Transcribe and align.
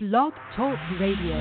Blog 0.00 0.32
Talk 0.54 0.78
Radio. 1.00 1.34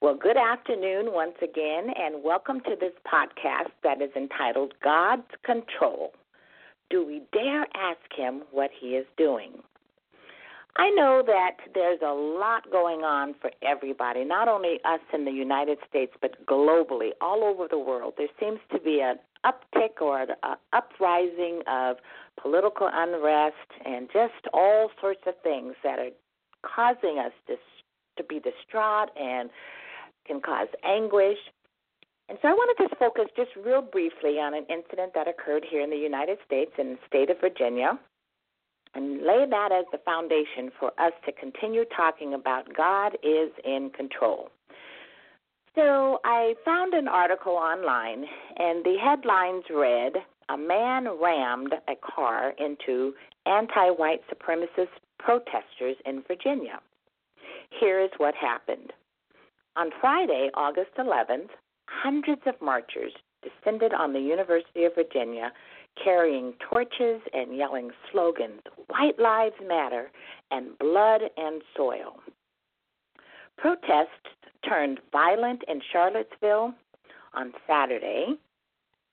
Well, 0.00 0.14
good 0.14 0.36
afternoon 0.36 1.12
once 1.12 1.34
again, 1.42 1.88
and 1.96 2.22
welcome 2.22 2.60
to 2.60 2.76
this 2.80 2.92
podcast 3.04 3.72
that 3.82 4.00
is 4.00 4.10
entitled 4.14 4.74
God's 4.80 5.26
Control. 5.44 6.12
Do 6.88 7.04
we 7.04 7.22
dare 7.32 7.66
ask 7.74 7.98
Him 8.16 8.42
what 8.52 8.70
He 8.80 8.90
is 8.90 9.06
doing? 9.16 9.54
I 10.76 10.90
know 10.90 11.24
that 11.26 11.56
there's 11.74 11.98
a 12.00 12.12
lot 12.12 12.70
going 12.70 13.00
on 13.00 13.34
for 13.40 13.50
everybody, 13.60 14.24
not 14.24 14.46
only 14.46 14.78
us 14.84 15.00
in 15.12 15.24
the 15.24 15.32
United 15.32 15.78
States, 15.88 16.12
but 16.20 16.46
globally, 16.46 17.10
all 17.20 17.42
over 17.42 17.66
the 17.68 17.80
world. 17.80 18.14
There 18.16 18.28
seems 18.38 18.60
to 18.70 18.78
be 18.78 19.00
an 19.00 19.16
uptick 19.44 20.00
or 20.00 20.22
an 20.22 20.28
uh, 20.44 20.54
uprising 20.72 21.62
of 21.66 21.96
political 22.40 22.88
unrest 22.92 23.56
and 23.84 24.08
just 24.12 24.46
all 24.52 24.92
sorts 25.00 25.22
of 25.26 25.34
things 25.42 25.74
that 25.82 25.98
are 25.98 26.10
causing 26.62 27.18
us 27.18 27.32
to, 27.48 27.56
to 28.16 28.22
be 28.22 28.38
distraught 28.38 29.08
and 29.20 29.50
can 30.28 30.40
cause 30.40 30.68
anguish. 30.84 31.38
And 32.28 32.38
so 32.42 32.48
I 32.48 32.52
want 32.52 32.76
to 32.78 32.96
focus 32.96 33.24
just 33.34 33.50
real 33.64 33.80
briefly 33.80 34.38
on 34.38 34.52
an 34.54 34.66
incident 34.68 35.12
that 35.14 35.26
occurred 35.26 35.64
here 35.68 35.80
in 35.80 35.90
the 35.90 35.96
United 35.96 36.38
States 36.46 36.72
in 36.78 36.90
the 36.90 36.98
state 37.08 37.30
of 37.30 37.40
Virginia 37.40 37.98
and 38.94 39.22
lay 39.22 39.46
that 39.48 39.70
as 39.72 39.84
the 39.92 39.98
foundation 40.04 40.70
for 40.78 40.88
us 40.98 41.12
to 41.26 41.32
continue 41.32 41.84
talking 41.96 42.34
about 42.34 42.74
God 42.74 43.16
is 43.22 43.50
in 43.64 43.90
control. 43.96 44.50
So 45.74 46.18
I 46.24 46.54
found 46.64 46.94
an 46.94 47.06
article 47.06 47.52
online, 47.52 48.24
and 48.56 48.84
the 48.84 48.96
headlines 49.02 49.64
read 49.70 50.14
A 50.48 50.56
man 50.56 51.08
rammed 51.22 51.74
a 51.86 51.94
car 51.96 52.52
into 52.58 53.12
anti 53.46 53.90
white 53.90 54.22
supremacist 54.32 54.88
protesters 55.18 55.96
in 56.04 56.22
Virginia. 56.26 56.80
Here 57.80 58.00
is 58.00 58.10
what 58.16 58.34
happened. 58.34 58.92
On 59.78 59.92
Friday, 60.00 60.50
August 60.54 60.90
11th, 60.98 61.50
hundreds 61.86 62.42
of 62.46 62.60
marchers 62.60 63.12
descended 63.44 63.94
on 63.94 64.12
the 64.12 64.18
University 64.18 64.84
of 64.84 64.96
Virginia 64.96 65.52
carrying 66.02 66.54
torches 66.68 67.20
and 67.32 67.56
yelling 67.56 67.92
slogans 68.10 68.60
White 68.88 69.20
Lives 69.20 69.54
Matter 69.64 70.10
and 70.50 70.76
Blood 70.80 71.20
and 71.36 71.62
Soil. 71.76 72.18
Protests 73.56 74.26
turned 74.68 74.98
violent 75.12 75.62
in 75.68 75.80
Charlottesville 75.92 76.74
on 77.34 77.52
Saturday 77.64 78.34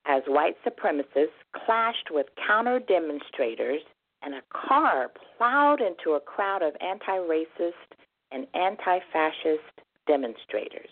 as 0.08 0.24
white 0.26 0.58
supremacists 0.66 1.46
clashed 1.64 2.10
with 2.10 2.26
counter 2.48 2.80
demonstrators 2.80 3.82
and 4.24 4.34
a 4.34 4.42
car 4.52 5.12
plowed 5.38 5.80
into 5.80 6.16
a 6.16 6.20
crowd 6.20 6.64
of 6.64 6.74
anti 6.82 7.18
racist 7.20 7.94
and 8.32 8.48
anti 8.56 8.98
fascist 9.14 9.85
demonstrators. 10.08 10.90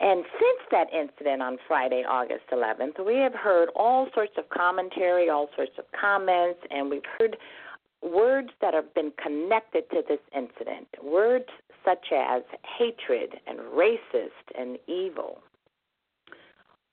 And 0.00 0.24
since 0.32 0.60
that 0.72 0.88
incident 0.92 1.42
on 1.42 1.58
Friday, 1.68 2.02
August 2.08 2.44
11th, 2.52 3.04
we 3.06 3.16
have 3.16 3.34
heard 3.34 3.68
all 3.76 4.08
sorts 4.12 4.32
of 4.36 4.48
commentary, 4.48 5.30
all 5.30 5.48
sorts 5.54 5.72
of 5.78 5.84
comments, 5.98 6.58
and 6.70 6.90
we've 6.90 7.02
heard 7.18 7.36
words 8.02 8.48
that 8.60 8.74
have 8.74 8.92
been 8.94 9.12
connected 9.22 9.88
to 9.90 10.02
this 10.08 10.18
incident. 10.34 10.88
Words 11.02 11.46
such 11.84 12.06
as 12.12 12.42
hatred 12.78 13.34
and 13.46 13.58
racist 13.60 14.58
and 14.58 14.76
evil. 14.88 15.38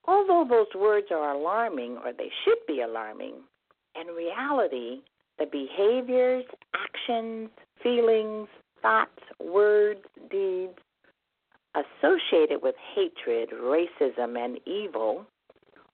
Although 0.08 0.46
those 0.48 0.80
words 0.80 1.08
are 1.12 1.34
alarming, 1.34 1.98
or 2.04 2.14
they 2.14 2.32
should 2.44 2.60
be 2.68 2.82
alarming, 2.82 3.34
in 4.00 4.08
reality, 4.14 5.02
the 5.40 5.46
behaviors, 5.46 6.46
actions, 6.76 7.50
feelings, 7.82 8.48
thoughts, 8.82 9.20
words, 9.40 10.02
deeds 10.30 10.78
associated 11.76 12.62
with 12.62 12.76
hatred, 12.96 13.50
racism, 13.52 14.38
and 14.38 14.60
evil 14.66 15.26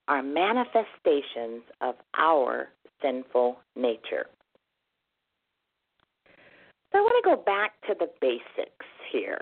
are 0.08 0.22
manifestations 0.22 1.62
of 1.80 1.96
our 2.16 2.68
sinful 3.02 3.58
nature. 3.74 4.26
So 6.92 6.98
I 6.98 7.02
want 7.02 7.24
to 7.24 7.30
go 7.36 7.42
back 7.42 7.72
to 7.88 7.94
the 7.98 8.08
basics 8.20 8.86
here 9.12 9.40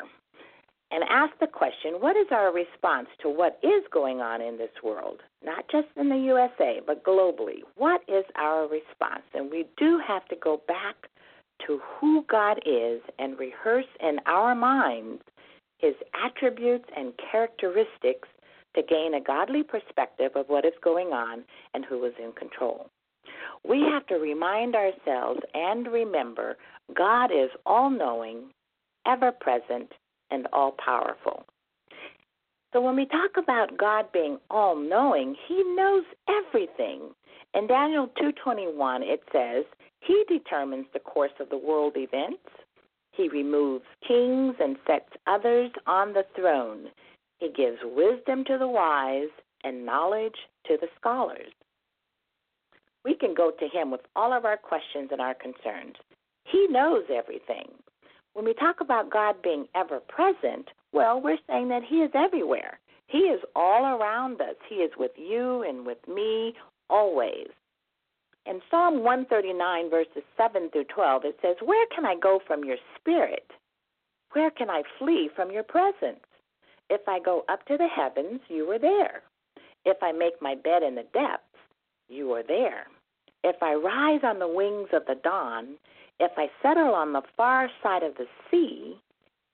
and 0.91 1.05
ask 1.11 1.32
the 1.41 1.47
question 1.47 1.94
what 2.00 2.16
is 2.16 2.26
our 2.31 2.53
response 2.53 3.09
to 3.21 3.28
what 3.28 3.59
is 3.62 3.84
going 3.93 4.21
on 4.21 4.41
in 4.41 4.56
this 4.56 4.71
world? 4.82 5.21
Not 5.44 5.65
just 5.71 5.88
in 5.97 6.09
the 6.09 6.16
USA, 6.16 6.81
but 6.84 7.05
globally. 7.05 7.61
What 7.76 8.00
is 8.09 8.25
our 8.37 8.62
response? 8.62 9.25
And 9.34 9.50
we 9.50 9.66
do 9.76 10.00
have 10.06 10.26
to 10.28 10.37
go 10.43 10.62
back 10.66 10.97
to 11.67 11.81
who 12.01 12.25
God 12.31 12.59
is 12.67 13.01
and 13.19 13.39
rehearse 13.39 13.87
in 14.01 14.19
our 14.27 14.55
minds 14.55 15.23
his 15.79 15.95
attributes 16.25 16.89
and 16.97 17.13
characteristics 17.31 18.29
to 18.75 18.83
gain 18.83 19.15
a 19.15 19.21
godly 19.21 19.63
perspective 19.63 20.33
of 20.35 20.47
what 20.49 20.65
is 20.65 20.73
going 20.83 21.09
on 21.09 21.45
and 21.75 21.85
who 21.85 22.05
is 22.05 22.15
in 22.23 22.33
control. 22.33 22.89
We 23.67 23.81
have 23.93 24.07
to 24.09 24.17
remind 24.17 24.75
ourselves 24.75 25.41
and 25.55 25.87
remember 25.87 26.57
God 26.97 27.27
is 27.27 27.51
all 27.65 27.91
knowing, 27.91 28.51
ever 29.07 29.33
present, 29.33 29.93
and 30.31 30.47
all 30.53 30.75
powerful. 30.85 31.45
So 32.73 32.81
when 32.81 32.97
we 32.97 33.07
talk 33.07 33.37
about 33.37 33.79
God 33.79 34.07
being 34.13 34.39
all 34.51 34.75
knowing, 34.75 35.37
he 35.47 35.63
knows 35.77 36.05
everything. 36.29 37.15
In 37.55 37.69
Daniel 37.69 38.09
2:21 38.21 39.03
it 39.03 39.23
says, 39.33 39.65
he 40.07 40.25
determines 40.29 40.87
the 40.93 41.01
course 41.01 41.33
of 41.41 41.49
the 41.49 41.59
world 41.59 41.95
events. 41.97 42.43
He 43.13 43.29
removes 43.29 43.85
kings 44.07 44.57
and 44.61 44.77
sets 44.87 45.11
others 45.27 45.71
on 45.87 46.13
the 46.13 46.25
throne. 46.35 46.87
He 47.39 47.51
gives 47.51 47.79
wisdom 47.85 48.45
to 48.47 48.59
the 48.59 48.69
wise 48.69 49.31
and 49.63 49.87
knowledge 49.87 50.37
to 50.67 50.77
the 50.81 50.89
scholars. 50.99 51.53
We 53.05 53.15
can 53.15 53.35
go 53.35 53.51
to 53.51 53.69
him 53.69 53.91
with 53.91 54.01
all 54.17 54.33
of 54.33 54.45
our 54.45 54.57
questions 54.57 55.11
and 55.13 55.21
our 55.21 55.35
concerns. 55.35 55.97
He 56.45 56.67
knows 56.69 57.05
everything. 57.11 57.69
When 58.35 58.45
we 58.45 58.55
talk 58.55 58.81
about 58.81 59.11
God 59.11 59.37
being 59.43 59.67
ever 59.75 60.01
present, 60.01 60.69
well, 60.93 61.21
we're 61.21 61.39
saying 61.49 61.69
that 61.69 61.83
He 61.89 61.97
is 61.97 62.11
everywhere. 62.15 62.79
He 63.07 63.19
is 63.19 63.41
all 63.55 63.85
around 63.85 64.41
us. 64.41 64.57
He 64.69 64.77
is 64.77 64.91
with 64.99 65.13
you 65.17 65.63
and 65.63 65.87
with 65.87 65.99
me 66.09 66.55
always. 66.91 67.49
In 68.46 68.61
Psalm 68.70 69.02
139, 69.02 69.88
verses 69.88 70.23
7 70.37 70.69
through 70.70 70.85
12, 70.85 71.25
it 71.25 71.38
says, 71.41 71.56
Where 71.64 71.87
can 71.94 72.05
I 72.05 72.14
go 72.14 72.41
from 72.46 72.64
your 72.64 72.76
spirit? 72.99 73.50
Where 74.32 74.50
can 74.50 74.69
I 74.69 74.82
flee 74.99 75.31
from 75.35 75.50
your 75.50 75.62
presence? 75.62 76.25
If 76.91 77.00
I 77.08 77.20
go 77.20 77.44
up 77.49 77.64
to 77.67 77.79
the 77.79 77.88
heavens, 77.88 78.41
you 78.49 78.70
are 78.70 78.79
there. 78.79 79.23
If 79.87 79.96
I 80.02 80.12
make 80.12 80.43
my 80.43 80.55
bed 80.55 80.82
in 80.82 80.94
the 80.94 81.06
depths, 81.14 81.44
you 82.08 82.32
are 82.32 82.43
there. 82.43 82.87
If 83.43 83.62
I 83.62 83.75
rise 83.75 84.20
on 84.23 84.38
the 84.38 84.49
wings 84.49 84.88
of 84.93 85.06
the 85.06 85.20
dawn, 85.23 85.76
if 86.20 86.32
I 86.37 86.50
settle 86.62 86.94
on 86.94 87.12
the 87.12 87.23
far 87.37 87.70
side 87.82 88.02
of 88.02 88.14
the 88.17 88.26
sea, 88.50 88.99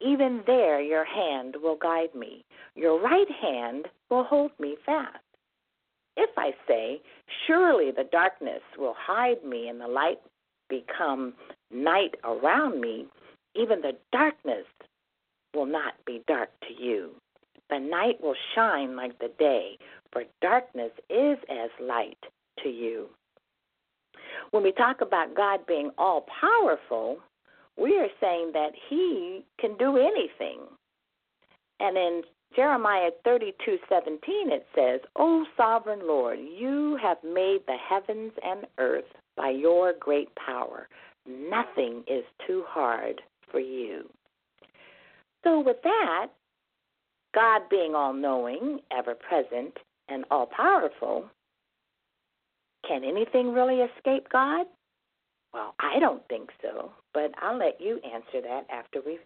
even 0.01 0.43
there 0.47 0.81
your 0.81 1.05
hand 1.05 1.57
will 1.63 1.77
guide 1.77 2.15
me. 2.15 2.45
Your 2.75 3.01
right 3.01 3.31
hand 3.31 3.87
will 4.09 4.25
hold 4.25 4.53
me 4.59 4.77
fast. 4.85 5.19
If 6.21 6.37
I 6.37 6.51
say, 6.69 7.01
Surely 7.47 7.91
the 7.91 8.05
darkness 8.05 8.61
will 8.79 8.95
hide 8.97 9.43
me 9.43 9.69
and 9.69 9.81
the 9.81 9.89
light 9.89 10.19
become 10.69 11.33
night 11.71 12.15
around 12.25 12.81
me, 12.81 13.07
even 13.55 13.81
the 13.81 13.97
darkness 14.13 14.67
will 15.55 15.67
not 15.67 15.95
be 16.07 16.23
dark 16.29 16.51
to 16.69 16.83
you. 16.83 17.13
The 17.71 17.79
night 17.79 18.21
will 18.21 18.37
shine 18.55 18.97
like 18.97 19.19
the 19.19 19.33
day, 19.39 19.79
for 20.13 20.25
darkness 20.43 20.91
is 21.09 21.39
as 21.49 21.71
light 21.81 22.19
to 22.63 22.69
you. 22.69 23.09
When 24.51 24.63
we 24.63 24.73
talk 24.73 25.01
about 25.01 25.35
God 25.35 25.67
being 25.67 25.91
all 25.97 26.27
powerful, 26.41 27.19
we 27.79 27.97
are 27.99 28.09
saying 28.21 28.51
that 28.53 28.73
He 28.89 29.45
can 29.59 29.77
do 29.79 29.97
anything. 29.97 30.61
And 31.81 31.97
in 31.97 32.23
Jeremiah 32.55 33.11
32:17 33.25 34.53
it 34.53 34.67
says, 34.75 35.01
"O 35.17 35.47
sovereign 35.57 36.07
Lord, 36.07 36.39
you 36.39 36.97
have 36.97 37.23
made 37.25 37.65
the 37.67 37.77
heavens 37.77 38.33
and 38.43 38.67
earth 38.79 39.11
by 39.37 39.51
your 39.51 39.93
great 39.95 40.35
power. 40.35 40.89
Nothing 41.27 42.05
is 42.07 42.25
too 42.47 42.65
hard 42.65 43.23
for 43.51 43.61
you." 43.61 44.09
So 45.43 45.61
with 45.61 45.81
that, 45.83 46.29
God 47.33 47.69
being 47.69 47.95
all-knowing, 47.95 48.83
ever-present, 48.91 49.79
and 50.09 50.25
all-powerful, 50.31 51.31
can 52.83 53.05
anything 53.05 53.53
really 53.53 53.81
escape 53.81 54.29
God? 54.29 54.67
Well, 55.55 55.75
I 55.79 55.99
don't 55.99 56.27
think 56.29 56.53
so, 56.61 56.93
but 57.15 57.33
I'll 57.39 57.57
let 57.57 57.81
you 57.81 57.99
answer 58.01 58.41
that 58.41 58.67
after 58.69 59.01
we 59.01 59.19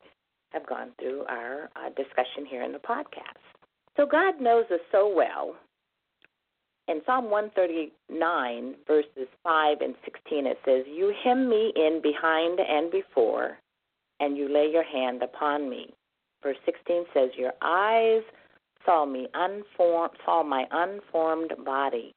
have 0.54 0.66
gone 0.66 0.92
through 0.98 1.24
our 1.28 1.68
uh, 1.76 1.90
discussion 1.96 2.46
here 2.48 2.62
in 2.62 2.72
the 2.72 2.78
podcast. 2.78 3.42
So 3.96 4.06
God 4.06 4.40
knows 4.40 4.64
us 4.72 4.80
so 4.90 5.12
well. 5.14 5.56
In 6.86 7.00
Psalm 7.06 7.30
139, 7.30 8.74
verses 8.86 9.28
5 9.42 9.80
and 9.80 9.94
16, 10.04 10.46
it 10.46 10.58
says, 10.64 10.84
You 10.86 11.12
hem 11.24 11.48
me 11.48 11.72
in 11.76 12.00
behind 12.02 12.60
and 12.60 12.90
before, 12.90 13.58
and 14.20 14.36
you 14.36 14.48
lay 14.52 14.70
your 14.70 14.84
hand 14.84 15.22
upon 15.22 15.70
me. 15.70 15.94
Verse 16.42 16.58
16 16.66 17.04
says, 17.14 17.30
Your 17.38 17.52
eyes 17.62 18.22
saw 18.84 19.06
me 19.06 19.28
unformed, 19.32 20.12
saw 20.24 20.42
my 20.42 20.66
unformed 20.70 21.52
body. 21.64 22.14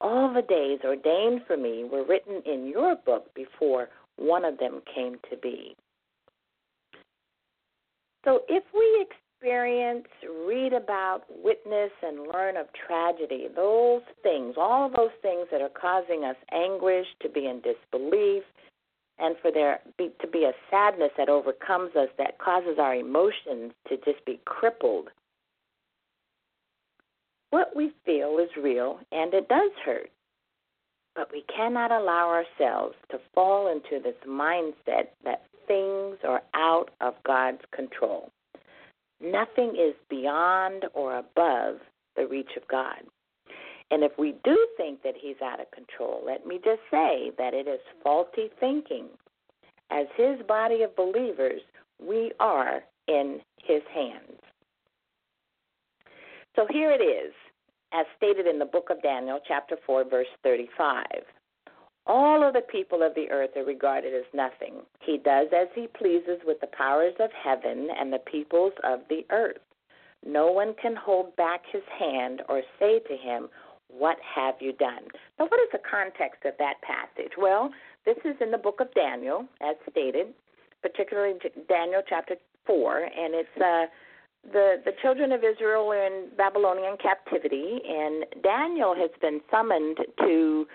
All 0.00 0.32
the 0.32 0.42
days 0.42 0.78
ordained 0.84 1.42
for 1.46 1.56
me 1.56 1.84
were 1.84 2.04
written 2.04 2.40
in 2.46 2.66
your 2.66 2.94
book 3.04 3.34
before 3.34 3.88
one 4.16 4.44
of 4.44 4.58
them 4.58 4.80
came 4.94 5.16
to 5.30 5.36
be. 5.36 5.76
So 8.24 8.40
if 8.48 8.64
we 8.74 9.06
experience, 9.06 10.06
read 10.46 10.72
about, 10.72 11.24
witness, 11.28 11.90
and 12.02 12.26
learn 12.32 12.56
of 12.56 12.66
tragedy, 12.86 13.48
those 13.54 14.02
things, 14.22 14.54
all 14.56 14.88
those 14.88 15.10
things 15.20 15.46
that 15.52 15.60
are 15.60 15.68
causing 15.68 16.24
us 16.24 16.36
anguish, 16.50 17.06
to 17.20 17.28
be 17.28 17.46
in 17.46 17.60
disbelief, 17.60 18.42
and 19.18 19.36
for 19.42 19.52
there 19.52 19.80
be, 19.98 20.10
to 20.20 20.26
be 20.26 20.44
a 20.44 20.52
sadness 20.70 21.10
that 21.18 21.28
overcomes 21.28 21.94
us, 21.94 22.08
that 22.18 22.38
causes 22.38 22.78
our 22.78 22.94
emotions 22.94 23.72
to 23.88 23.96
just 23.98 24.24
be 24.24 24.40
crippled. 24.46 25.08
What 27.50 27.76
we 27.76 27.92
feel 28.04 28.38
is 28.38 28.50
real, 28.60 28.98
and 29.12 29.32
it 29.34 29.48
does 29.48 29.70
hurt. 29.84 30.10
But 31.14 31.30
we 31.30 31.44
cannot 31.54 31.92
allow 31.92 32.28
ourselves 32.28 32.96
to 33.12 33.18
fall 33.34 33.70
into 33.70 34.02
this 34.02 34.16
mindset 34.26 35.08
that 35.24 35.44
things 35.66 36.16
are 36.26 36.42
out 36.54 36.90
of 37.00 37.14
God's 37.26 37.62
control. 37.74 38.30
Nothing 39.20 39.70
is 39.70 39.94
beyond 40.10 40.84
or 40.94 41.18
above 41.18 41.76
the 42.16 42.26
reach 42.26 42.50
of 42.56 42.66
God. 42.68 43.02
And 43.90 44.02
if 44.02 44.12
we 44.18 44.34
do 44.44 44.66
think 44.76 45.02
that 45.02 45.14
He's 45.20 45.40
out 45.42 45.60
of 45.60 45.70
control, 45.70 46.22
let 46.24 46.46
me 46.46 46.56
just 46.64 46.80
say 46.90 47.30
that 47.38 47.54
it 47.54 47.68
is 47.68 47.80
faulty 48.02 48.50
thinking. 48.58 49.06
As 49.90 50.06
His 50.16 50.44
body 50.46 50.82
of 50.82 50.96
believers, 50.96 51.60
we 52.00 52.32
are 52.40 52.82
in 53.08 53.40
His 53.62 53.82
hands. 53.94 54.40
So 56.56 56.66
here 56.70 56.90
it 56.90 57.02
is, 57.02 57.32
as 57.92 58.06
stated 58.16 58.46
in 58.46 58.58
the 58.58 58.64
book 58.64 58.88
of 58.90 59.02
Daniel, 59.02 59.40
chapter 59.46 59.76
4, 59.86 60.04
verse 60.08 60.26
35. 60.42 61.04
All 62.06 62.46
of 62.46 62.52
the 62.52 62.60
people 62.60 63.02
of 63.02 63.14
the 63.14 63.30
earth 63.30 63.56
are 63.56 63.64
regarded 63.64 64.14
as 64.14 64.24
nothing. 64.34 64.82
He 65.00 65.16
does 65.16 65.48
as 65.56 65.68
he 65.74 65.86
pleases 65.86 66.40
with 66.44 66.60
the 66.60 66.66
powers 66.66 67.14
of 67.18 67.30
heaven 67.32 67.88
and 67.98 68.12
the 68.12 68.18
peoples 68.18 68.74
of 68.82 69.00
the 69.08 69.24
earth. 69.30 69.62
No 70.24 70.50
one 70.50 70.74
can 70.80 70.96
hold 70.96 71.34
back 71.36 71.62
his 71.70 71.82
hand 71.98 72.42
or 72.48 72.62
say 72.78 73.00
to 73.00 73.16
him, 73.16 73.48
What 73.88 74.16
have 74.34 74.56
you 74.60 74.72
done? 74.72 75.04
Now, 75.38 75.46
what 75.46 75.60
is 75.60 75.68
the 75.72 75.80
context 75.90 76.44
of 76.44 76.54
that 76.58 76.80
passage? 76.82 77.32
Well, 77.38 77.70
this 78.04 78.16
is 78.24 78.36
in 78.40 78.50
the 78.50 78.58
book 78.58 78.80
of 78.80 78.92
Daniel, 78.94 79.46
as 79.62 79.76
stated, 79.90 80.34
particularly 80.82 81.38
Daniel 81.68 82.02
chapter 82.06 82.36
4, 82.66 82.98
and 82.98 83.34
it's 83.34 83.48
uh, 83.56 83.86
the 84.52 84.82
the 84.84 84.92
children 85.00 85.32
of 85.32 85.42
Israel 85.42 85.90
are 85.90 86.06
in 86.06 86.28
Babylonian 86.36 86.96
captivity, 87.02 87.80
and 87.86 88.26
Daniel 88.42 88.94
has 88.94 89.10
been 89.20 89.40
summoned 89.50 89.98
to 90.20 90.66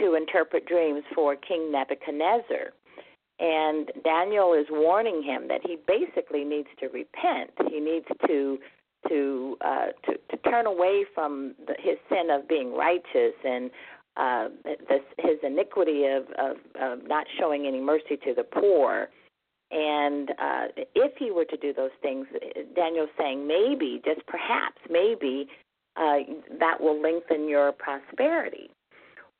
to 0.00 0.14
interpret 0.14 0.66
dreams 0.66 1.02
for 1.14 1.36
King 1.36 1.70
Nebuchadnezzar. 1.72 2.72
And 3.38 3.90
Daniel 4.04 4.54
is 4.54 4.66
warning 4.70 5.22
him 5.22 5.48
that 5.48 5.60
he 5.64 5.76
basically 5.86 6.44
needs 6.44 6.68
to 6.80 6.86
repent. 6.86 7.50
He 7.68 7.80
needs 7.80 8.06
to 8.26 8.58
to 9.08 9.56
uh, 9.60 9.86
to, 10.06 10.12
to 10.30 10.36
turn 10.48 10.66
away 10.66 11.04
from 11.12 11.54
the, 11.66 11.74
his 11.78 11.96
sin 12.08 12.30
of 12.30 12.46
being 12.48 12.72
righteous 12.72 13.34
and 13.44 13.70
uh, 14.16 14.48
this, 14.64 15.00
his 15.18 15.38
iniquity 15.42 16.04
of, 16.04 16.24
of, 16.38 16.56
of 16.80 17.08
not 17.08 17.26
showing 17.38 17.66
any 17.66 17.80
mercy 17.80 18.16
to 18.24 18.34
the 18.34 18.44
poor. 18.44 19.08
And 19.70 20.30
uh, 20.30 20.66
if 20.94 21.12
he 21.18 21.30
were 21.30 21.46
to 21.46 21.56
do 21.56 21.72
those 21.72 21.90
things, 22.02 22.26
Daniel's 22.76 23.08
saying 23.18 23.46
maybe, 23.46 24.02
just 24.04 24.26
perhaps, 24.26 24.76
maybe 24.90 25.48
uh, 25.96 26.18
that 26.60 26.80
will 26.80 27.00
lengthen 27.00 27.48
your 27.48 27.72
prosperity. 27.72 28.70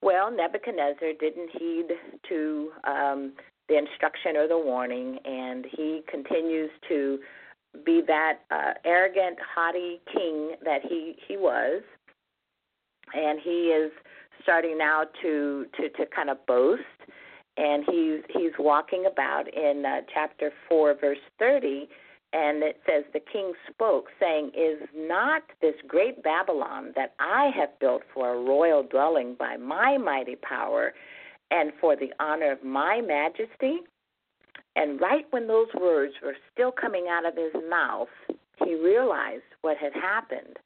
Well, 0.02 0.32
Nebuchadnezzar 0.32 1.12
didn't 1.20 1.50
heed 1.52 1.86
to 2.28 2.72
um, 2.84 3.32
the 3.68 3.78
instruction 3.78 4.36
or 4.36 4.48
the 4.48 4.58
warning, 4.58 5.18
and 5.24 5.64
he 5.70 6.02
continues 6.10 6.70
to 6.88 7.20
be 7.86 8.02
that 8.06 8.40
uh, 8.50 8.74
arrogant, 8.84 9.38
haughty 9.54 10.00
king 10.12 10.56
that 10.64 10.82
he 10.82 11.16
he 11.26 11.36
was, 11.36 11.82
and 13.14 13.38
he 13.40 13.68
is 13.68 13.92
starting 14.42 14.76
now 14.76 15.04
to 15.22 15.66
to 15.76 15.88
to 15.90 16.04
kind 16.14 16.28
of 16.28 16.44
boast, 16.46 16.82
and 17.56 17.84
he's 17.88 18.20
he's 18.28 18.52
walking 18.58 19.06
about 19.10 19.52
in 19.54 19.84
uh, 19.86 20.00
chapter 20.12 20.50
four, 20.68 20.94
verse 21.00 21.18
thirty 21.38 21.88
and 22.32 22.62
it 22.62 22.80
says, 22.86 23.04
The 23.12 23.20
king 23.20 23.52
spoke, 23.70 24.06
saying, 24.18 24.52
Is 24.56 24.88
not 24.94 25.42
this 25.60 25.74
great 25.86 26.22
Babylon 26.22 26.92
that 26.96 27.14
I 27.18 27.50
have 27.54 27.78
built 27.78 28.02
for 28.14 28.34
a 28.34 28.42
royal 28.42 28.82
dwelling 28.82 29.36
by 29.38 29.56
my 29.56 29.98
mighty 29.98 30.36
power 30.36 30.92
and 31.50 31.72
for 31.80 31.94
the 31.96 32.12
honor 32.18 32.52
of 32.52 32.64
my 32.64 33.00
majesty? 33.00 33.80
And 34.74 35.00
right 35.00 35.26
when 35.30 35.48
those 35.48 35.68
words 35.78 36.14
were 36.22 36.36
still 36.52 36.72
coming 36.72 37.06
out 37.10 37.26
of 37.26 37.36
his 37.36 37.52
mouth, 37.68 38.08
he 38.64 38.74
realized 38.74 39.42
what 39.60 39.76
had 39.76 39.92
happened. 39.92 40.58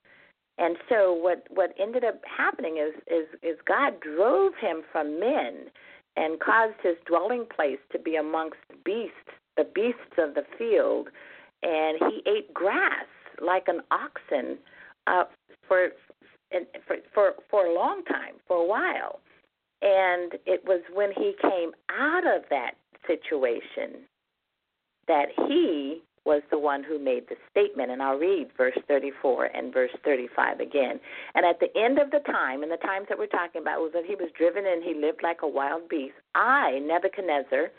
And 0.58 0.76
so 0.88 1.12
what 1.12 1.46
what 1.50 1.74
ended 1.78 2.04
up 2.04 2.20
happening 2.24 2.78
is 2.78 2.94
is 3.08 3.26
is 3.42 3.58
God 3.66 3.94
drove 4.00 4.52
him 4.60 4.82
from 4.90 5.20
men 5.20 5.66
and 6.16 6.40
caused 6.40 6.80
his 6.82 6.96
dwelling 7.06 7.44
place 7.54 7.78
to 7.92 7.98
be 7.98 8.16
amongst 8.16 8.60
beasts, 8.84 9.34
the 9.56 9.64
beasts 9.64 10.16
of 10.18 10.34
the 10.34 10.44
field, 10.56 11.08
and 11.62 11.98
he 12.10 12.22
ate 12.30 12.52
grass 12.52 13.06
like 13.40 13.68
an 13.68 13.80
oxen 13.90 14.58
uh, 15.06 15.24
for, 15.68 15.88
for 16.86 16.96
for 17.12 17.30
for 17.50 17.66
a 17.66 17.74
long 17.74 18.02
time, 18.04 18.34
for 18.46 18.56
a 18.56 18.66
while. 18.66 19.20
And 19.82 20.34
it 20.46 20.64
was 20.64 20.82
when 20.92 21.10
he 21.12 21.34
came 21.42 21.72
out 21.90 22.26
of 22.26 22.42
that 22.50 22.72
situation 23.06 24.06
that 25.06 25.26
he 25.48 26.02
was 26.24 26.42
the 26.50 26.58
one 26.58 26.82
who 26.82 26.98
made 26.98 27.28
the 27.28 27.36
statement. 27.50 27.90
And 27.90 28.02
I'll 28.02 28.18
read 28.18 28.48
verse 28.56 28.76
34 28.88 29.46
and 29.46 29.72
verse 29.72 29.92
35 30.04 30.60
again. 30.60 30.98
And 31.34 31.46
at 31.46 31.60
the 31.60 31.68
end 31.78 31.98
of 31.98 32.10
the 32.10 32.18
time, 32.26 32.62
and 32.62 32.72
the 32.72 32.78
times 32.78 33.06
that 33.08 33.18
we're 33.18 33.26
talking 33.26 33.62
about, 33.62 33.80
was 33.80 33.92
that 33.94 34.04
he 34.04 34.16
was 34.16 34.28
driven 34.36 34.66
and 34.66 34.82
he 34.82 34.94
lived 34.94 35.20
like 35.22 35.38
a 35.42 35.48
wild 35.48 35.88
beast. 35.88 36.14
I, 36.34 36.80
Nebuchadnezzar, 36.82 37.70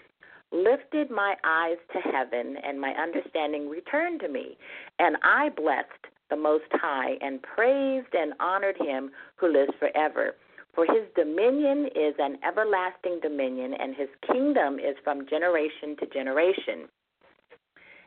lifted 0.52 1.12
my 1.12 1.36
eyes 1.44 1.78
to 1.94 2.00
heaven, 2.00 2.56
and 2.64 2.80
my 2.80 2.92
understanding 2.92 3.70
returned 3.70 4.22
to 4.22 4.30
me. 4.30 4.58
And 5.00 5.18
I 5.24 5.50
blessed 5.50 6.08
the 6.30 6.36
Most 6.36 6.72
High 6.72 7.18
and 7.22 7.42
praised 7.42 8.14
and 8.14 8.34
honored 8.40 8.78
him 8.78 9.12
who 9.36 9.52
lives 9.52 9.74
forever. 9.80 10.36
For 10.74 10.86
his 10.86 11.06
dominion 11.16 11.88
is 11.96 12.14
an 12.20 12.38
everlasting 12.48 13.20
dominion, 13.22 13.74
and 13.74 13.96
his 13.96 14.10
kingdom 14.32 14.76
is 14.76 14.96
from 15.04 15.28
generation 15.28 15.96
to 16.00 16.06
generation. 16.06 16.88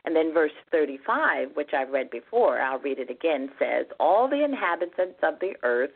And 0.05 0.15
then 0.15 0.33
verse 0.33 0.53
35, 0.71 1.49
which 1.53 1.71
I've 1.73 1.89
read 1.89 2.09
before, 2.09 2.59
I'll 2.59 2.79
read 2.79 2.97
it 2.97 3.11
again, 3.11 3.49
says, 3.59 3.85
All 3.99 4.27
the 4.27 4.43
inhabitants 4.43 5.19
of 5.21 5.35
the 5.39 5.53
earth 5.63 5.91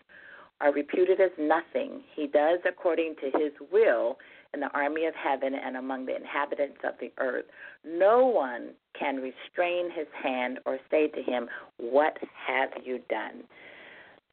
are 0.61 0.71
reputed 0.71 1.19
as 1.19 1.31
nothing. 1.39 2.01
He 2.15 2.27
does 2.27 2.59
according 2.67 3.15
to 3.15 3.37
his 3.39 3.51
will 3.71 4.17
in 4.55 4.61
the 4.61 4.73
army 4.73 5.05
of 5.05 5.13
heaven 5.13 5.53
and 5.53 5.77
among 5.77 6.05
the 6.05 6.15
inhabitants 6.15 6.79
of 6.83 6.93
the 6.99 7.11
earth. 7.19 7.45
No 7.85 8.25
one 8.25 8.69
can 8.97 9.17
restrain 9.17 9.91
his 9.91 10.07
hand 10.23 10.59
or 10.65 10.79
say 10.89 11.07
to 11.09 11.21
him, 11.21 11.47
What 11.77 12.17
have 12.47 12.69
you 12.83 12.99
done? 13.09 13.43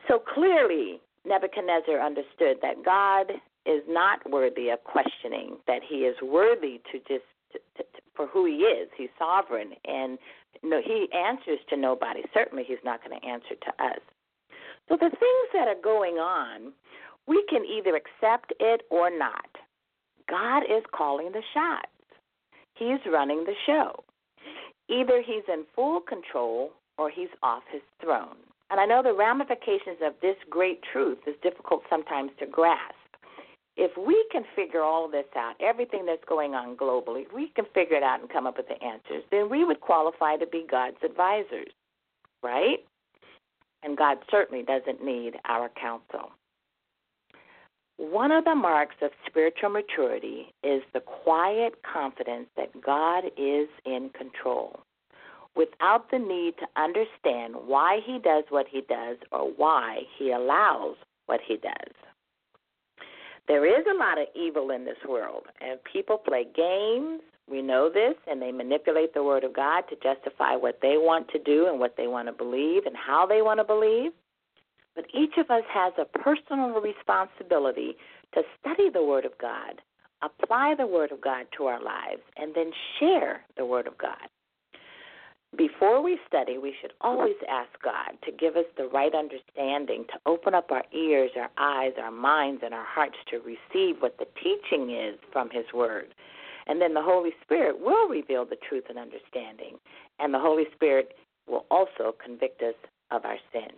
So 0.09 0.19
clearly, 0.19 1.01
Nebuchadnezzar 1.27 2.01
understood 2.01 2.57
that 2.63 2.85
God 2.85 3.33
is 3.67 3.83
not 3.89 4.19
worthy 4.31 4.71
of 4.71 4.83
questioning, 4.85 5.57
that 5.67 5.83
he 5.87 5.99
is 5.99 6.17
worthy 6.23 6.81
to 6.91 6.99
just 7.01 7.27
to, 7.53 7.59
to, 7.77 7.85
for 8.17 8.27
who 8.27 8.47
he 8.47 8.65
is. 8.65 8.89
He's 8.97 9.11
sovereign, 9.19 9.73
and 9.85 10.19
no, 10.63 10.81
he 10.83 11.07
answers 11.15 11.59
to 11.69 11.77
nobody. 11.77 12.23
Certainly, 12.33 12.65
he's 12.67 12.83
not 12.85 13.01
going 13.05 13.19
to 13.21 13.27
answer 13.27 13.55
to 13.61 13.85
us. 13.85 14.01
So 14.89 14.97
the 14.97 15.11
things 15.11 15.49
that 15.53 15.69
are 15.69 15.81
going 15.83 16.15
on, 16.15 16.73
we 17.27 17.45
can 17.49 17.65
either 17.65 17.95
accept 17.97 18.53
it 18.59 18.83
or 18.91 19.17
not. 19.17 19.47
God 20.33 20.63
is 20.63 20.83
calling 20.97 21.31
the 21.31 21.43
shots. 21.53 21.93
He's 22.75 23.13
running 23.13 23.45
the 23.45 23.55
show. 23.67 24.03
Either 24.89 25.21
he's 25.21 25.45
in 25.47 25.65
full 25.75 26.01
control 26.01 26.71
or 26.97 27.11
he's 27.11 27.29
off 27.43 27.63
his 27.71 27.83
throne. 28.01 28.37
And 28.71 28.81
I 28.81 28.87
know 28.87 29.03
the 29.03 29.13
ramifications 29.13 29.99
of 30.03 30.15
this 30.23 30.37
great 30.49 30.81
truth 30.91 31.19
is 31.27 31.35
difficult 31.43 31.83
sometimes 31.91 32.31
to 32.39 32.47
grasp. 32.47 32.95
If 33.77 33.91
we 33.99 34.25
can 34.33 34.45
figure 34.57 34.81
all 34.81 35.07
this 35.07 35.27
out, 35.37 35.55
everything 35.61 36.07
that's 36.07 36.25
going 36.27 36.55
on 36.55 36.79
globally, 36.79 37.25
we 37.35 37.53
can 37.55 37.67
figure 37.75 37.97
it 37.97 38.03
out 38.03 38.21
and 38.21 38.31
come 38.31 38.47
up 38.47 38.57
with 38.57 38.69
the 38.69 38.83
answers, 38.83 39.25
then 39.31 39.51
we 39.51 39.67
would 39.67 39.83
qualify 39.83 40.37
to 40.37 40.47
be 40.47 40.65
God's 40.71 40.97
advisors, 41.05 41.73
right? 42.43 42.79
And 43.83 43.99
God 43.99 44.17
certainly 44.31 44.65
doesn't 44.65 45.05
need 45.05 45.35
our 45.45 45.71
counsel. 45.79 46.31
One 47.99 48.33
of 48.33 48.45
the 48.45 48.55
marks 48.55 48.97
of 49.03 49.11
spiritual 49.27 49.71
maturity 49.71 50.53
is 50.63 50.83
the 50.93 51.01
quiet 51.01 51.75
confidence 51.83 52.49
that 52.57 52.81
God 52.83 53.25
is 53.37 53.69
in 53.85 54.11
control 54.17 54.81
without 55.55 56.11
the 56.11 56.19
need 56.19 56.55
to 56.59 56.67
understand 56.81 57.55
why 57.67 58.01
he 58.05 58.19
does 58.19 58.45
what 58.49 58.67
he 58.71 58.81
does 58.89 59.19
or 59.31 59.51
why 59.57 60.01
he 60.19 60.33
allows 60.33 60.97
what 61.27 61.41
he 61.47 61.57
does. 61.57 61.95
There 63.49 63.67
is 63.67 63.85
a 63.91 63.99
lot 63.99 64.19
of 64.19 64.29
evil 64.35 64.71
in 64.71 64.85
this 64.85 64.97
world, 65.09 65.45
and 65.61 65.79
people 65.85 66.17
play 66.17 66.47
games. 66.57 67.21
We 67.51 67.61
know 67.61 67.91
this, 67.91 68.15
and 68.31 68.41
they 68.41 68.53
manipulate 68.53 69.15
the 69.15 69.23
Word 69.23 69.45
of 69.45 69.53
God 69.53 69.83
to 69.91 69.97
justify 69.97 70.55
what 70.55 70.79
they 70.81 70.95
want 70.97 71.29
to 71.31 71.39
do 71.41 71.67
and 71.67 71.79
what 71.79 71.97
they 71.97 72.07
want 72.07 72.29
to 72.29 72.33
believe 72.33 72.87
and 72.87 72.97
how 72.97 73.27
they 73.27 73.43
want 73.43 73.59
to 73.59 73.65
believe. 73.65 74.13
But 74.95 75.07
each 75.15 75.39
of 75.39 75.51
us 75.51 75.65
has 75.73 75.93
a 75.99 76.19
personal 76.19 76.81
responsibility 76.81 77.97
to 78.35 78.43
study 78.61 78.91
the 78.91 79.03
Word 79.03 79.25
of 79.25 79.33
God, 79.39 79.81
apply 80.23 80.75
the 80.77 80.87
Word 80.87 81.13
of 81.13 81.21
God 81.21 81.47
to 81.57 81.65
our 81.65 81.83
lives, 81.83 82.23
and 82.37 82.55
then 82.55 82.73
share 82.99 83.43
the 83.57 83.65
Word 83.65 83.87
of 83.87 83.97
God. 83.99 84.29
Before 85.57 86.03
we 86.03 86.19
study, 86.27 86.57
we 86.57 86.75
should 86.81 86.95
always 87.03 87.37
ask 87.47 87.69
God 87.83 88.17
to 88.25 88.33
give 88.33 88.57
us 88.57 88.65
the 88.79 88.89
right 88.89 89.15
understanding, 89.15 90.07
to 90.09 90.19
open 90.25 90.55
up 90.55 90.71
our 90.71 90.85
ears, 90.95 91.31
our 91.37 91.51
eyes, 91.59 91.93
our 92.03 92.11
minds, 92.11 92.63
and 92.65 92.73
our 92.73 92.87
hearts 92.87 93.19
to 93.31 93.37
receive 93.39 94.01
what 94.01 94.17
the 94.19 94.27
teaching 94.43 94.91
is 94.91 95.19
from 95.31 95.51
His 95.51 95.67
Word. 95.75 96.15
And 96.67 96.81
then 96.81 96.95
the 96.95 97.03
Holy 97.03 97.33
Spirit 97.43 97.81
will 97.81 98.09
reveal 98.09 98.47
the 98.47 98.57
truth 98.67 98.85
and 98.89 98.99
understanding. 98.99 99.77
And 100.19 100.33
the 100.33 100.39
Holy 100.39 100.65
Spirit 100.75 101.17
will 101.47 101.67
also 101.71 102.15
convict 102.25 102.63
us 102.63 102.75
of 103.11 103.25
our 103.27 103.39
sin. 103.53 103.69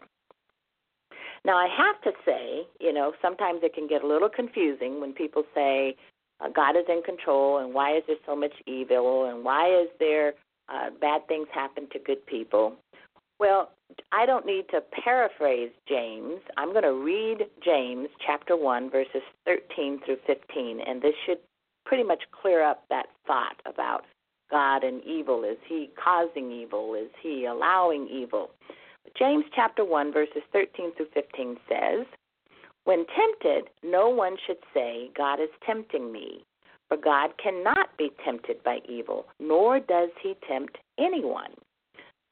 Now, 1.45 1.57
I 1.57 1.69
have 1.77 2.01
to 2.03 2.13
say, 2.25 2.67
you 2.81 2.93
know, 2.93 3.13
sometimes 3.21 3.61
it 3.63 3.75
can 3.75 3.87
get 3.87 4.03
a 4.03 4.07
little 4.07 4.31
confusing 4.31 5.01
when 5.01 5.13
people 5.13 5.45
say 5.55 5.95
uh, 6.41 6.49
God 6.49 6.77
is 6.77 6.85
in 6.89 7.03
control 7.03 7.59
and 7.59 7.75
why 7.75 7.97
is 7.97 8.03
there 8.07 8.17
so 8.27 8.35
much 8.35 8.55
evil 8.67 9.27
and 9.27 9.45
why 9.45 9.69
is 9.69 9.89
there 9.99 10.35
uh, 10.69 10.91
bad 11.01 11.27
things 11.29 11.47
happen 11.53 11.89
to 11.93 11.99
good 11.99 12.25
people. 12.27 12.75
Well, 13.39 13.71
I 14.13 14.27
don't 14.27 14.47
need 14.47 14.67
to 14.71 14.81
paraphrase 15.05 15.71
James. 15.89 16.41
I'm 16.57 16.71
going 16.71 16.85
to 16.85 16.95
read 16.95 17.47
James 17.65 18.09
chapter 18.25 18.57
1, 18.57 18.91
verses 18.91 19.23
13 19.45 20.01
through 20.05 20.19
15, 20.27 20.81
and 20.87 21.03
this 21.03 21.15
should 21.27 21.39
pretty 21.85 22.05
much 22.05 22.23
clear 22.31 22.65
up 22.65 22.85
that 22.89 23.07
thought 23.27 23.61
about 23.67 24.05
God 24.51 24.85
and 24.85 25.03
evil. 25.05 25.45
Is 25.45 25.59
he 25.69 25.91
causing 26.03 26.51
evil? 26.51 26.95
Is 26.95 27.11
he 27.23 27.47
allowing 27.47 28.09
evil? 28.09 28.51
James 29.19 29.45
chapter 29.55 29.85
1, 29.85 30.13
verses 30.13 30.43
13 30.53 30.93
through 30.97 31.07
15 31.15 31.57
says, 31.69 32.07
When 32.85 33.07
tempted, 33.07 33.71
no 33.83 34.09
one 34.09 34.37
should 34.47 34.59
say, 34.73 35.11
God 35.17 35.41
is 35.41 35.51
tempting 35.65 36.13
me. 36.13 36.45
For 36.89 36.97
God 36.97 37.31
cannot 37.43 37.97
be 37.97 38.11
tempted 38.25 38.63
by 38.63 38.79
evil, 38.89 39.27
nor 39.41 39.81
does 39.81 40.11
he 40.23 40.35
tempt 40.47 40.77
anyone. 40.99 41.53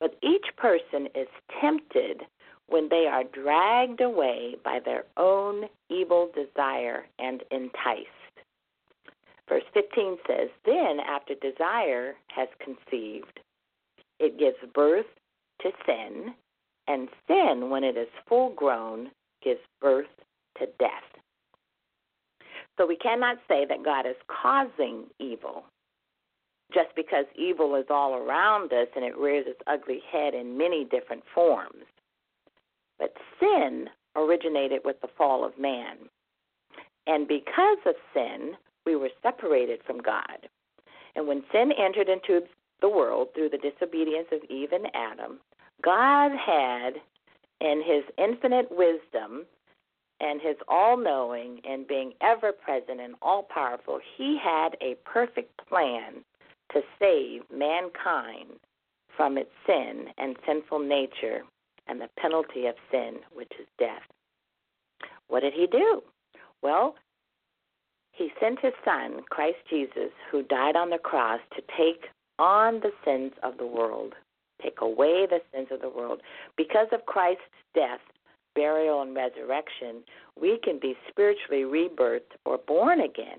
But 0.00 0.18
each 0.22 0.44
person 0.56 1.08
is 1.14 1.28
tempted 1.60 2.22
when 2.66 2.88
they 2.88 3.06
are 3.10 3.24
dragged 3.24 4.00
away 4.00 4.56
by 4.64 4.80
their 4.84 5.04
own 5.16 5.64
evil 5.90 6.30
desire 6.34 7.06
and 7.18 7.42
enticed. 7.50 8.08
Verse 9.48 9.64
15 9.74 10.16
says, 10.26 10.48
Then, 10.64 10.98
after 11.00 11.34
desire 11.34 12.14
has 12.28 12.48
conceived, 12.58 13.40
it 14.18 14.38
gives 14.38 14.56
birth 14.74 15.06
to 15.60 15.70
sin, 15.86 16.34
and 16.92 17.08
sin, 17.26 17.70
when 17.70 17.84
it 17.84 17.96
is 17.96 18.08
full 18.28 18.52
grown, 18.54 19.10
gives 19.42 19.60
birth 19.80 20.06
to 20.58 20.66
death. 20.78 20.90
So 22.78 22.86
we 22.86 22.96
cannot 22.96 23.38
say 23.48 23.64
that 23.68 23.84
God 23.84 24.06
is 24.06 24.16
causing 24.28 25.04
evil 25.18 25.64
just 26.72 26.88
because 26.96 27.26
evil 27.36 27.74
is 27.76 27.86
all 27.90 28.14
around 28.14 28.72
us 28.72 28.88
and 28.96 29.04
it 29.04 29.16
rears 29.16 29.44
its 29.46 29.60
ugly 29.66 30.00
head 30.10 30.34
in 30.34 30.56
many 30.56 30.84
different 30.84 31.22
forms. 31.34 31.84
But 32.98 33.14
sin 33.38 33.88
originated 34.16 34.80
with 34.84 35.00
the 35.00 35.08
fall 35.16 35.44
of 35.44 35.58
man. 35.58 35.96
And 37.06 37.26
because 37.28 37.78
of 37.84 37.94
sin, 38.14 38.52
we 38.86 38.96
were 38.96 39.10
separated 39.22 39.80
from 39.86 39.98
God. 39.98 40.48
And 41.14 41.26
when 41.26 41.42
sin 41.52 41.72
entered 41.72 42.08
into 42.08 42.46
the 42.80 42.88
world 42.88 43.28
through 43.34 43.50
the 43.50 43.58
disobedience 43.58 44.28
of 44.32 44.48
Eve 44.50 44.72
and 44.72 44.86
Adam, 44.94 45.40
God 45.82 46.32
had, 46.32 46.94
in 47.60 47.82
his 47.84 48.04
infinite 48.18 48.68
wisdom, 48.70 49.44
and 50.20 50.40
his 50.40 50.56
all 50.68 50.96
knowing 50.96 51.60
and 51.68 51.86
being 51.86 52.12
ever 52.20 52.52
present 52.52 53.00
and 53.00 53.14
all 53.20 53.42
powerful, 53.42 53.98
he 54.16 54.38
had 54.42 54.76
a 54.80 54.96
perfect 55.04 55.60
plan 55.68 56.24
to 56.72 56.80
save 56.98 57.42
mankind 57.52 58.50
from 59.16 59.36
its 59.36 59.50
sin 59.66 60.06
and 60.18 60.36
sinful 60.46 60.78
nature 60.78 61.42
and 61.88 62.00
the 62.00 62.08
penalty 62.18 62.66
of 62.66 62.74
sin, 62.90 63.16
which 63.34 63.52
is 63.60 63.66
death. 63.78 64.02
What 65.28 65.40
did 65.40 65.52
he 65.52 65.66
do? 65.66 66.02
Well, 66.62 66.94
he 68.12 68.30
sent 68.40 68.60
his 68.60 68.74
son, 68.84 69.22
Christ 69.28 69.58
Jesus, 69.68 70.10
who 70.30 70.42
died 70.44 70.76
on 70.76 70.90
the 70.90 70.98
cross 70.98 71.40
to 71.56 71.62
take 71.76 72.04
on 72.38 72.80
the 72.80 72.92
sins 73.04 73.32
of 73.42 73.58
the 73.58 73.66
world, 73.66 74.14
take 74.62 74.80
away 74.80 75.26
the 75.26 75.40
sins 75.52 75.68
of 75.70 75.80
the 75.80 75.88
world. 75.88 76.20
Because 76.56 76.88
of 76.92 77.06
Christ's 77.06 77.42
death, 77.74 78.00
burial, 78.54 79.02
and 79.02 79.14
resurrection, 79.14 80.02
we 80.40 80.58
can 80.62 80.78
be 80.80 80.94
spiritually 81.08 81.62
rebirthed 81.62 82.36
or 82.44 82.58
born 82.58 83.00
again. 83.00 83.38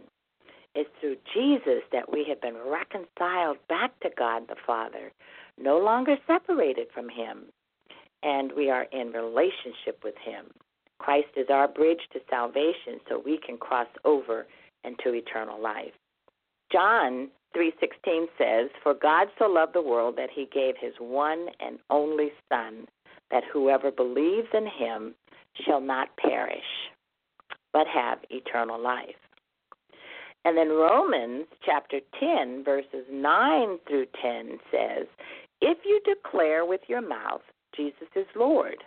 It's 0.75 0.89
through 0.99 1.17
Jesus 1.33 1.83
that 1.91 2.11
we 2.11 2.25
have 2.27 2.41
been 2.41 2.57
reconciled 2.57 3.57
back 3.69 3.99
to 3.99 4.09
God 4.17 4.43
the 4.47 4.55
Father, 4.65 5.11
no 5.59 5.77
longer 5.77 6.15
separated 6.25 6.87
from 6.93 7.09
Him, 7.09 7.43
and 8.23 8.51
we 8.57 8.71
are 8.71 8.87
in 8.91 9.11
relationship 9.11 9.99
with 10.03 10.15
Him. 10.23 10.45
Christ 10.97 11.27
is 11.35 11.47
our 11.49 11.67
bridge 11.67 11.99
to 12.13 12.19
salvation 12.29 12.99
so 13.07 13.21
we 13.23 13.37
can 13.45 13.57
cross 13.57 13.87
over 14.03 14.47
into 14.83 15.13
eternal 15.13 15.61
life. 15.61 15.93
John 16.71 17.29
3:16 17.53 18.27
says, 18.37 18.69
"For 18.81 18.93
God 18.93 19.29
so 19.37 19.47
loved 19.47 19.73
the 19.73 19.81
world 19.81 20.15
that 20.15 20.31
he 20.31 20.45
gave 20.45 20.77
his 20.77 20.99
one 20.99 21.49
and 21.59 21.79
only 21.89 22.33
son, 22.49 22.87
that 23.29 23.43
whoever 23.45 23.91
believes 23.91 24.47
in 24.53 24.67
him 24.67 25.15
shall 25.65 25.81
not 25.81 26.15
perish, 26.17 26.89
but 27.71 27.87
have 27.87 28.19
eternal 28.29 28.79
life. 28.79 29.15
And 30.45 30.57
then 30.57 30.69
Romans 30.69 31.47
chapter 31.65 31.99
10, 32.19 32.63
verses 32.63 33.05
9 33.09 33.79
through 33.87 34.07
10 34.21 34.59
says, 34.71 35.07
If 35.61 35.77
you 35.85 36.01
declare 36.05 36.65
with 36.65 36.81
your 36.87 37.01
mouth 37.01 37.41
Jesus 37.75 38.07
is 38.15 38.27
Lord, 38.35 38.83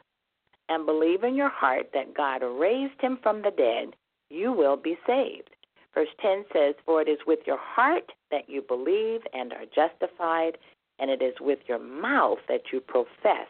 and 0.68 0.86
believe 0.86 1.24
in 1.24 1.34
your 1.34 1.48
heart 1.48 1.90
that 1.92 2.14
God 2.14 2.42
raised 2.42 3.00
him 3.00 3.18
from 3.22 3.42
the 3.42 3.50
dead, 3.50 3.96
you 4.30 4.52
will 4.52 4.76
be 4.76 4.96
saved. 5.06 5.50
Verse 5.96 6.08
10 6.20 6.44
says, 6.52 6.74
For 6.84 7.00
it 7.00 7.08
is 7.08 7.18
with 7.26 7.38
your 7.46 7.58
heart 7.58 8.12
that 8.30 8.48
you 8.48 8.60
believe 8.60 9.22
and 9.32 9.52
are 9.54 9.64
justified, 9.74 10.58
and 10.98 11.10
it 11.10 11.22
is 11.22 11.34
with 11.40 11.60
your 11.66 11.78
mouth 11.78 12.38
that 12.48 12.64
you 12.70 12.80
profess 12.80 13.48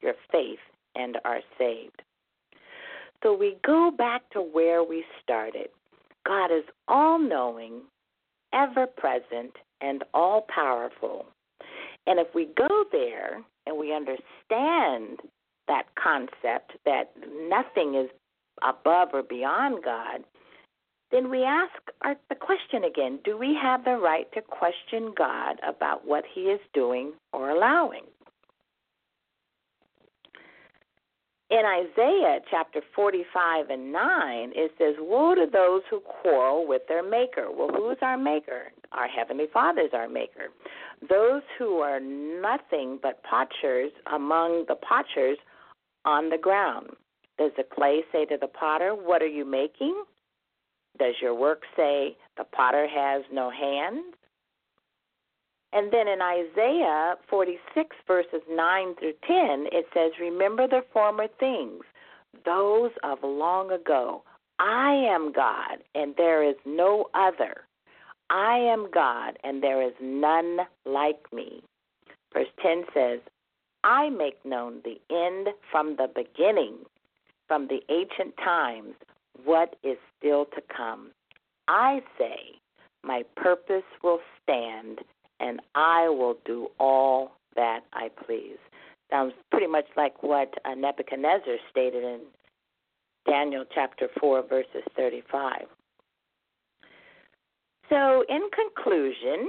your 0.00 0.14
faith 0.32 0.58
and 0.94 1.18
are 1.26 1.40
saved. 1.58 2.00
So 3.22 3.36
we 3.36 3.58
go 3.66 3.90
back 3.90 4.22
to 4.30 4.40
where 4.40 4.82
we 4.82 5.04
started. 5.22 5.68
God 6.26 6.46
is 6.46 6.64
all 6.88 7.18
knowing, 7.18 7.82
ever 8.54 8.86
present, 8.86 9.52
and 9.82 10.04
all 10.14 10.46
powerful. 10.54 11.26
And 12.06 12.18
if 12.18 12.28
we 12.34 12.48
go 12.56 12.84
there 12.92 13.42
and 13.66 13.76
we 13.76 13.94
understand 13.94 15.20
that 15.68 15.84
concept 16.02 16.72
that 16.86 17.12
nothing 17.48 17.94
is 17.94 18.10
above 18.62 19.08
or 19.12 19.22
beyond 19.22 19.84
God, 19.84 20.24
then 21.14 21.30
we 21.30 21.44
ask 21.44 21.72
our, 22.02 22.16
the 22.28 22.34
question 22.34 22.84
again 22.84 23.20
do 23.24 23.38
we 23.38 23.56
have 23.62 23.84
the 23.84 23.96
right 23.96 24.26
to 24.34 24.42
question 24.42 25.14
God 25.16 25.60
about 25.66 26.04
what 26.04 26.24
he 26.34 26.42
is 26.42 26.60
doing 26.74 27.12
or 27.32 27.50
allowing? 27.50 28.02
In 31.50 31.62
Isaiah 31.64 32.40
chapter 32.50 32.80
45 32.96 33.70
and 33.70 33.92
9, 33.92 34.52
it 34.56 34.72
says, 34.76 34.96
Woe 34.98 35.36
to 35.36 35.46
those 35.52 35.82
who 35.88 36.00
quarrel 36.00 36.66
with 36.66 36.82
their 36.88 37.08
Maker. 37.08 37.46
Well, 37.54 37.68
who 37.68 37.90
is 37.90 37.98
our 38.02 38.18
Maker? 38.18 38.72
Our 38.90 39.06
Heavenly 39.06 39.46
Father 39.52 39.82
is 39.82 39.90
our 39.92 40.08
Maker. 40.08 40.48
Those 41.08 41.42
who 41.56 41.76
are 41.76 42.00
nothing 42.00 42.98
but 43.00 43.22
potsherds 43.22 43.92
among 44.12 44.64
the 44.66 44.74
potsherds 44.74 45.38
on 46.04 46.28
the 46.28 46.38
ground. 46.38 46.88
Does 47.38 47.52
the 47.56 47.62
clay 47.62 48.02
say 48.10 48.24
to 48.24 48.38
the 48.40 48.48
potter, 48.48 48.90
What 48.92 49.22
are 49.22 49.28
you 49.28 49.44
making? 49.44 50.02
Does 50.98 51.14
your 51.20 51.34
work 51.34 51.62
say 51.76 52.16
the 52.36 52.44
potter 52.44 52.86
has 52.86 53.24
no 53.32 53.50
hands? 53.50 54.14
And 55.72 55.92
then 55.92 56.06
in 56.06 56.22
Isaiah 56.22 57.16
46, 57.28 57.96
verses 58.06 58.42
9 58.48 58.94
through 58.94 59.14
10, 59.26 59.66
it 59.72 59.86
says, 59.92 60.12
Remember 60.20 60.68
the 60.68 60.82
former 60.92 61.26
things, 61.40 61.82
those 62.44 62.92
of 63.02 63.18
long 63.24 63.72
ago. 63.72 64.22
I 64.60 64.92
am 64.92 65.32
God, 65.32 65.78
and 65.96 66.14
there 66.16 66.48
is 66.48 66.54
no 66.64 67.06
other. 67.14 67.66
I 68.30 68.56
am 68.56 68.88
God, 68.94 69.36
and 69.42 69.62
there 69.62 69.82
is 69.82 69.94
none 70.00 70.58
like 70.86 71.20
me. 71.32 71.62
Verse 72.32 72.46
10 72.62 72.84
says, 72.94 73.18
I 73.82 74.10
make 74.10 74.44
known 74.44 74.80
the 74.84 75.00
end 75.14 75.48
from 75.72 75.96
the 75.96 76.08
beginning, 76.14 76.76
from 77.48 77.66
the 77.66 77.80
ancient 77.90 78.36
times, 78.36 78.94
what 79.44 79.76
is 79.82 79.96
still 80.18 80.46
to 80.46 80.62
come. 80.74 81.10
I 81.68 82.00
say, 82.18 82.58
My 83.02 83.22
purpose 83.36 83.84
will 84.02 84.20
stand 84.42 85.00
and 85.40 85.60
I 85.74 86.08
will 86.08 86.36
do 86.44 86.68
all 86.78 87.32
that 87.56 87.80
I 87.92 88.10
please. 88.26 88.58
Sounds 89.10 89.32
pretty 89.50 89.66
much 89.66 89.86
like 89.96 90.22
what 90.22 90.52
uh, 90.64 90.74
Nebuchadnezzar 90.74 91.56
stated 91.70 92.04
in 92.04 92.20
Daniel 93.26 93.64
chapter 93.74 94.08
4, 94.20 94.42
verses 94.48 94.82
35. 94.96 95.62
So, 97.90 98.24
in 98.28 98.48
conclusion, 98.54 99.48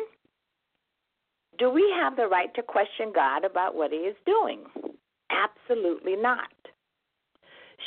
do 1.58 1.70
we 1.70 1.89
have 2.00 2.15
the 2.15 2.27
right 2.27 2.54
to 2.56 2.62
question 2.62 3.12
God 3.13 3.46
about 3.46 3.75
what 3.75 3.92
He 3.92 3.98
is 3.98 4.15
doing? 4.25 4.65
Absolutely 5.32 6.15
not. 6.15 6.50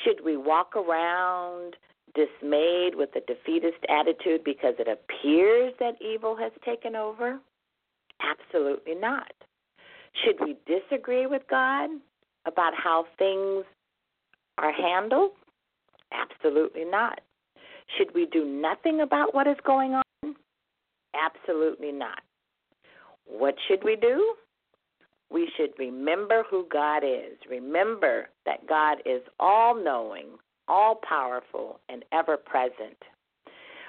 Should 0.05 0.25
we 0.25 0.37
walk 0.37 0.75
around 0.76 1.76
dismayed 2.15 2.95
with 2.95 3.11
a 3.17 3.21
defeatist 3.21 3.85
attitude 3.88 4.45
because 4.45 4.75
it 4.79 4.88
appears 4.88 5.73
that 5.81 6.00
evil 6.00 6.37
has 6.37 6.53
taken 6.65 6.97
over? 6.97 7.38
Absolutely 8.21 8.95
not. 8.95 9.33
Should 10.25 10.37
we 10.41 10.57
disagree 10.67 11.27
with 11.27 11.43
God 11.49 11.91
about 12.47 12.73
how 12.75 13.07
things 13.19 13.65
are 14.59 14.73
handled? 14.73 15.33
Absolutely 16.12 16.85
not. 16.85 17.21
Should 17.97 18.15
we 18.15 18.27
do 18.27 18.45
nothing 18.45 19.00
about 19.00 19.35
what 19.35 19.47
is 19.47 19.57
going 19.65 19.95
on? 19.95 20.35
Absolutely 21.15 21.93
not. 21.93 22.21
What 23.27 23.55
should 23.67 23.85
we 23.85 23.97
do? 23.97 24.35
We 25.31 25.50
should 25.57 25.71
remember 25.79 26.45
who 26.50 26.67
God 26.73 27.03
is. 27.05 27.37
Remember 27.49 28.29
that 28.47 28.67
God 28.67 28.99
is 29.05 29.21
all 29.38 29.75
knowing, 29.75 30.27
all 30.69 31.01
powerful, 31.09 31.81
and 31.89 32.05
ever 32.13 32.37
present. 32.37 32.97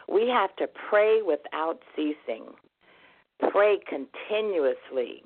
We 0.08 0.28
have 0.30 0.56
to 0.56 0.68
pray 0.90 1.22
without 1.22 1.80
ceasing. 1.96 2.46
Pray 3.52 3.78
continuously, 3.88 5.24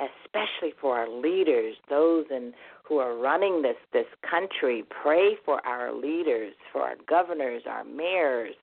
especially 0.00 0.72
for 0.80 0.98
our 0.98 1.08
leaders, 1.08 1.76
those 1.88 2.24
in, 2.30 2.52
who 2.84 2.98
are 2.98 3.16
running 3.16 3.62
this, 3.62 3.76
this 3.92 4.06
country. 4.28 4.84
Pray 5.02 5.36
for 5.44 5.64
our 5.66 5.92
leaders, 5.92 6.54
for 6.72 6.82
our 6.82 6.96
governors, 7.08 7.62
our 7.68 7.84
mayors. 7.84 8.54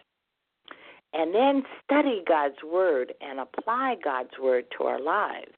And 1.14 1.34
then 1.34 1.64
study 1.84 2.24
God's 2.28 2.62
Word 2.66 3.14
and 3.22 3.40
apply 3.40 3.96
God's 4.04 4.38
Word 4.42 4.66
to 4.78 4.86
our 4.86 5.00
lives. 5.00 5.54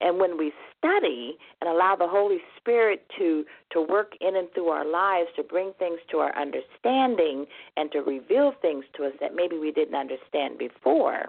And 0.00 0.18
when 0.18 0.38
we 0.38 0.52
study 0.78 1.36
and 1.60 1.68
allow 1.68 1.96
the 1.96 2.06
Holy 2.06 2.38
Spirit 2.56 3.04
to, 3.18 3.44
to 3.72 3.82
work 3.82 4.12
in 4.20 4.36
and 4.36 4.48
through 4.54 4.68
our 4.68 4.86
lives 4.86 5.28
to 5.36 5.42
bring 5.42 5.72
things 5.78 5.98
to 6.10 6.18
our 6.18 6.36
understanding 6.38 7.46
and 7.76 7.90
to 7.92 8.00
reveal 8.00 8.52
things 8.62 8.84
to 8.96 9.06
us 9.06 9.12
that 9.20 9.34
maybe 9.34 9.58
we 9.58 9.72
didn't 9.72 9.96
understand 9.96 10.58
before, 10.58 11.26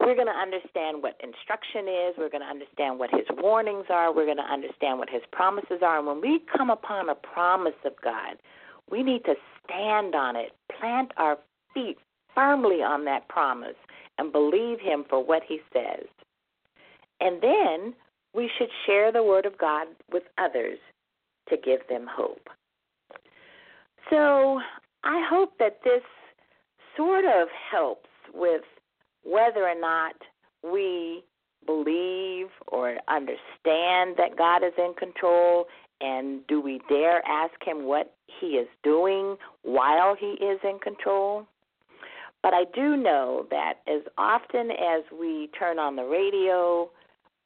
we're 0.00 0.14
going 0.14 0.28
to 0.28 0.32
understand 0.32 1.02
what 1.02 1.20
instruction 1.22 1.88
is. 1.88 2.14
We're 2.16 2.30
going 2.30 2.42
to 2.42 2.46
understand 2.46 2.98
what 2.98 3.10
his 3.10 3.26
warnings 3.38 3.86
are. 3.90 4.14
We're 4.14 4.26
going 4.26 4.36
to 4.36 4.52
understand 4.52 4.98
what 4.98 5.10
his 5.10 5.22
promises 5.32 5.82
are. 5.82 5.98
And 5.98 6.06
when 6.06 6.20
we 6.20 6.40
come 6.56 6.70
upon 6.70 7.08
a 7.08 7.16
promise 7.16 7.78
of 7.84 7.92
God, 8.02 8.36
we 8.90 9.02
need 9.02 9.24
to 9.24 9.34
stand 9.64 10.14
on 10.14 10.36
it, 10.36 10.52
plant 10.78 11.10
our 11.16 11.38
feet 11.74 11.98
firmly 12.34 12.76
on 12.76 13.04
that 13.06 13.28
promise, 13.28 13.76
and 14.18 14.32
believe 14.32 14.78
him 14.78 15.04
for 15.08 15.24
what 15.24 15.42
he 15.46 15.58
says. 15.72 16.06
And 17.20 17.42
then 17.42 17.94
we 18.34 18.50
should 18.58 18.68
share 18.86 19.12
the 19.12 19.22
word 19.22 19.46
of 19.46 19.58
God 19.58 19.88
with 20.12 20.24
others 20.38 20.78
to 21.48 21.56
give 21.56 21.80
them 21.88 22.06
hope. 22.08 22.48
So 24.10 24.60
I 25.04 25.26
hope 25.28 25.52
that 25.58 25.80
this 25.84 26.02
sort 26.96 27.24
of 27.24 27.48
helps 27.70 28.08
with 28.34 28.62
whether 29.24 29.64
or 29.64 29.78
not 29.78 30.14
we 30.62 31.24
believe 31.66 32.46
or 32.68 32.96
understand 33.08 34.16
that 34.16 34.36
God 34.36 34.64
is 34.64 34.72
in 34.78 34.94
control 34.98 35.66
and 36.00 36.46
do 36.46 36.60
we 36.60 36.80
dare 36.88 37.26
ask 37.26 37.54
him 37.64 37.84
what 37.84 38.14
he 38.40 38.48
is 38.48 38.68
doing 38.84 39.36
while 39.62 40.14
he 40.18 40.32
is 40.44 40.60
in 40.62 40.78
control? 40.78 41.46
But 42.42 42.54
I 42.54 42.64
do 42.72 42.96
know 42.96 43.46
that 43.50 43.74
as 43.88 44.02
often 44.16 44.70
as 44.70 45.02
we 45.18 45.50
turn 45.58 45.78
on 45.78 45.96
the 45.96 46.04
radio, 46.04 46.88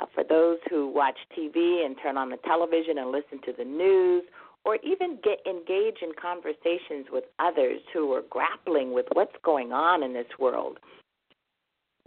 Uh, 0.02 0.06
for 0.14 0.24
those 0.24 0.58
who 0.68 0.88
watch 0.88 1.16
TV 1.36 1.84
and 1.84 1.96
turn 2.02 2.16
on 2.16 2.30
the 2.30 2.36
television 2.38 2.98
and 2.98 3.10
listen 3.10 3.40
to 3.44 3.52
the 3.56 3.64
news, 3.64 4.24
or 4.64 4.76
even 4.76 5.18
get 5.22 5.38
engage 5.46 5.98
in 6.02 6.12
conversations 6.20 7.06
with 7.10 7.24
others 7.38 7.80
who 7.92 8.12
are 8.12 8.22
grappling 8.30 8.92
with 8.92 9.06
what's 9.12 9.34
going 9.44 9.72
on 9.72 10.02
in 10.02 10.12
this 10.12 10.26
world, 10.38 10.78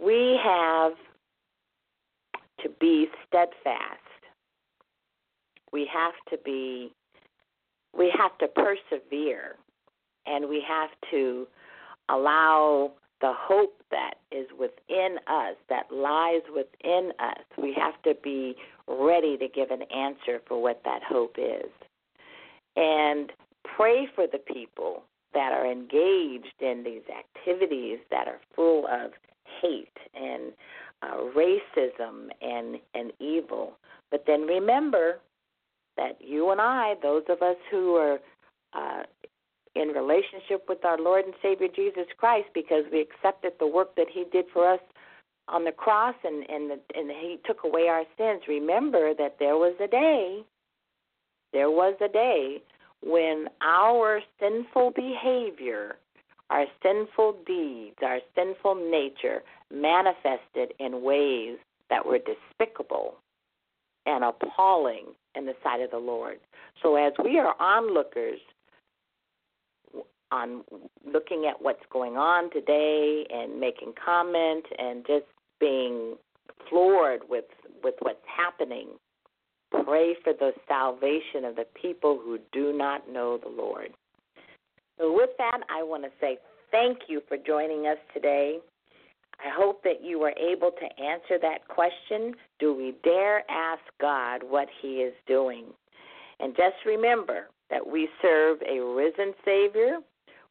we 0.00 0.38
have 0.42 0.92
to 2.62 2.68
be 2.80 3.06
steadfast. 3.26 4.00
We 5.72 5.88
have 5.92 6.14
to 6.30 6.42
be 6.44 6.92
we 7.96 8.12
have 8.16 8.36
to 8.38 8.48
persevere 8.48 9.56
and 10.26 10.48
we 10.48 10.62
have 10.66 10.90
to 11.10 11.46
allow 12.08 12.92
the 13.20 13.32
hope 13.34 13.80
that 13.90 14.14
is 14.30 14.46
within 14.58 15.16
us, 15.26 15.56
that 15.68 15.90
lies 15.90 16.42
within 16.54 17.12
us. 17.18 17.44
We 17.56 17.74
have 17.74 18.00
to 18.02 18.14
be 18.22 18.56
ready 18.86 19.36
to 19.38 19.48
give 19.48 19.70
an 19.70 19.82
answer 19.82 20.40
for 20.46 20.60
what 20.60 20.82
that 20.84 21.02
hope 21.02 21.36
is. 21.38 21.70
And 22.76 23.32
pray 23.76 24.06
for 24.14 24.26
the 24.26 24.38
people 24.38 25.04
that 25.32 25.52
are 25.52 25.70
engaged 25.70 26.60
in 26.60 26.82
these 26.84 27.02
activities 27.08 27.98
that 28.10 28.28
are 28.28 28.40
full 28.54 28.86
of 28.86 29.12
hate 29.60 29.96
and 30.14 30.52
uh, 31.02 31.16
racism 31.36 32.28
and 32.42 32.76
and 32.94 33.12
evil. 33.20 33.72
But 34.10 34.24
then 34.26 34.42
remember 34.42 35.20
that 35.96 36.18
you 36.20 36.50
and 36.50 36.60
I, 36.60 36.94
those 37.02 37.24
of 37.28 37.42
us 37.42 37.56
who 37.70 37.96
are 37.96 38.18
uh, 38.74 39.02
in 39.76 39.88
relationship 39.88 40.64
with 40.68 40.84
our 40.84 40.98
Lord 40.98 41.24
and 41.24 41.34
Savior 41.42 41.68
Jesus 41.74 42.06
Christ, 42.16 42.48
because 42.54 42.84
we 42.90 43.00
accepted 43.00 43.52
the 43.58 43.66
work 43.66 43.94
that 43.96 44.08
He 44.12 44.24
did 44.32 44.46
for 44.52 44.72
us 44.72 44.80
on 45.48 45.64
the 45.64 45.72
cross 45.72 46.14
and 46.24 46.48
and, 46.48 46.70
the, 46.70 46.80
and 46.94 47.10
He 47.10 47.38
took 47.46 47.64
away 47.64 47.88
our 47.88 48.04
sins. 48.16 48.42
Remember 48.48 49.14
that 49.14 49.36
there 49.38 49.56
was 49.56 49.74
a 49.80 49.88
day, 49.88 50.42
there 51.52 51.70
was 51.70 51.94
a 52.00 52.08
day 52.08 52.62
when 53.02 53.48
our 53.60 54.20
sinful 54.40 54.92
behavior 54.96 55.96
our 56.50 56.66
sinful 56.82 57.36
deeds, 57.46 57.96
our 58.02 58.20
sinful 58.34 58.76
nature 58.76 59.42
manifested 59.72 60.72
in 60.78 61.02
ways 61.02 61.58
that 61.90 62.04
were 62.04 62.18
despicable 62.18 63.14
and 64.06 64.24
appalling 64.24 65.06
in 65.34 65.46
the 65.46 65.54
sight 65.62 65.80
of 65.80 65.90
the 65.90 65.98
Lord. 65.98 66.38
So 66.82 66.94
as 66.96 67.12
we 67.22 67.38
are 67.38 67.54
onlookers 67.60 68.38
on 70.32 70.64
looking 71.04 71.46
at 71.48 71.60
what's 71.62 71.84
going 71.92 72.16
on 72.16 72.50
today 72.50 73.26
and 73.30 73.58
making 73.60 73.92
comment 74.02 74.64
and 74.78 75.06
just 75.06 75.26
being 75.60 76.16
floored 76.68 77.20
with 77.28 77.44
with 77.82 77.94
what's 78.00 78.18
happening, 78.26 78.88
pray 79.84 80.16
for 80.24 80.32
the 80.32 80.52
salvation 80.66 81.44
of 81.44 81.56
the 81.56 81.66
people 81.80 82.18
who 82.22 82.38
do 82.52 82.72
not 82.72 83.10
know 83.10 83.38
the 83.38 83.48
Lord. 83.48 83.90
So, 84.98 85.12
with 85.12 85.30
that, 85.38 85.60
I 85.70 85.82
want 85.82 86.04
to 86.04 86.10
say 86.20 86.38
thank 86.70 86.98
you 87.08 87.20
for 87.28 87.36
joining 87.36 87.86
us 87.86 87.98
today. 88.14 88.58
I 89.38 89.50
hope 89.54 89.82
that 89.84 90.02
you 90.02 90.18
were 90.18 90.32
able 90.32 90.70
to 90.70 91.02
answer 91.02 91.38
that 91.40 91.68
question 91.68 92.34
Do 92.58 92.74
we 92.74 92.94
dare 93.04 93.48
ask 93.50 93.82
God 94.00 94.42
what 94.42 94.68
He 94.80 94.96
is 94.96 95.14
doing? 95.26 95.66
And 96.40 96.56
just 96.56 96.76
remember 96.84 97.48
that 97.70 97.86
we 97.86 98.08
serve 98.22 98.58
a 98.62 98.80
risen 98.80 99.34
Savior. 99.44 99.98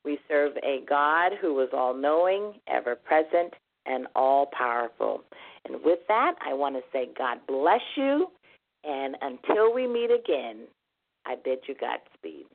We 0.05 0.19
serve 0.27 0.53
a 0.57 0.81
God 0.87 1.33
who 1.41 1.59
is 1.61 1.69
all 1.73 1.93
knowing, 1.95 2.53
ever 2.67 2.95
present, 2.95 3.53
and 3.85 4.07
all 4.15 4.49
powerful. 4.57 5.23
And 5.65 5.77
with 5.83 5.99
that, 6.07 6.35
I 6.45 6.53
want 6.53 6.75
to 6.75 6.81
say, 6.93 7.09
God 7.17 7.39
bless 7.47 7.81
you. 7.95 8.27
And 8.83 9.17
until 9.21 9.73
we 9.73 9.87
meet 9.87 10.11
again, 10.11 10.67
I 11.25 11.35
bid 11.43 11.59
you 11.67 11.75
Godspeed. 11.75 12.45